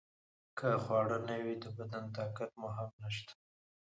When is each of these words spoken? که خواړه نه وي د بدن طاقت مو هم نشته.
که 0.57 0.69
خواړه 0.83 1.17
نه 1.27 1.35
وي 1.43 1.55
د 1.63 1.65
بدن 1.77 2.05
طاقت 2.17 2.49
مو 2.59 2.69
هم 2.77 2.89
نشته. 3.03 3.33